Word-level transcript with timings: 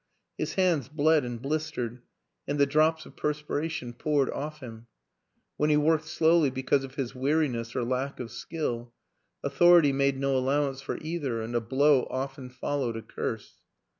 His 0.35 0.55
hands 0.55 0.87
bled 0.89 1.23
and 1.23 1.39
blistered 1.39 2.01
and 2.47 2.57
the 2.57 2.65
drops 2.65 3.05
of 3.05 3.15
perspiration 3.15 3.93
poured 3.93 4.31
off 4.31 4.59
him; 4.59 4.87
when 5.57 5.69
he 5.69 5.77
worked 5.77 6.05
slowly 6.07 6.49
because 6.49 6.83
of 6.83 6.95
his 6.95 7.13
weariness 7.13 7.75
of 7.75 7.87
lack 7.87 8.19
of 8.19 8.31
skill, 8.31 8.95
authority 9.43 9.93
made 9.93 10.17
no 10.17 10.35
allowance 10.35 10.81
for 10.81 10.97
either 11.01 11.39
and 11.43 11.53
a 11.53 11.61
blow 11.61 12.07
often 12.09 12.49
followed 12.49 12.97
a 12.97 13.03
curse. 13.03 13.57